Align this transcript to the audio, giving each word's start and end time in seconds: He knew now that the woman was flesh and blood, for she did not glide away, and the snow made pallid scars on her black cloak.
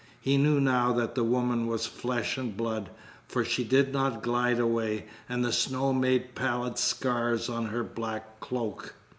He 0.19 0.35
knew 0.35 0.59
now 0.59 0.93
that 0.93 1.13
the 1.13 1.23
woman 1.23 1.67
was 1.67 1.85
flesh 1.85 2.35
and 2.35 2.57
blood, 2.57 2.89
for 3.27 3.45
she 3.45 3.63
did 3.63 3.93
not 3.93 4.23
glide 4.23 4.57
away, 4.59 5.05
and 5.29 5.45
the 5.45 5.53
snow 5.53 5.93
made 5.93 6.33
pallid 6.33 6.79
scars 6.79 7.47
on 7.49 7.67
her 7.67 7.83
black 7.83 8.39
cloak. 8.39 8.95